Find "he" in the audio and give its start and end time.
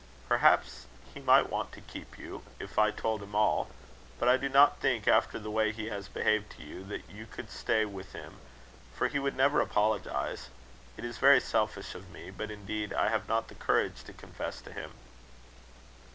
1.13-1.19, 5.71-5.89, 9.09-9.19